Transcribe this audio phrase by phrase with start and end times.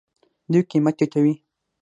[0.51, 1.33] دوی قیمت ټیټوي.